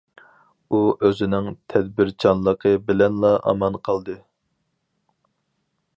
[0.71, 4.19] ئۇ ئۆزىنىڭ تەدبىرچانلىقى بىلەنلا ئامان قالدى.